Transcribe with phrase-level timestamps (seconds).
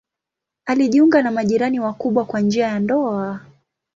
[0.65, 3.39] Alijiunga na majirani wakubwa kwa njia ya ndoa.